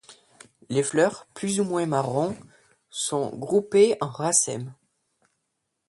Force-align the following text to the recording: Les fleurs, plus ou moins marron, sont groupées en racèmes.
Les 0.69 0.81
fleurs, 0.81 1.27
plus 1.35 1.59
ou 1.59 1.63
moins 1.63 1.85
marron, 1.85 2.35
sont 2.89 3.29
groupées 3.37 3.97
en 4.01 4.07
racèmes. 4.09 4.73